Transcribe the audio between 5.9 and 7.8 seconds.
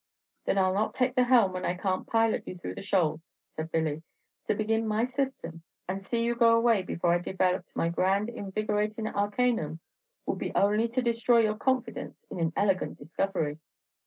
see you go away before I developed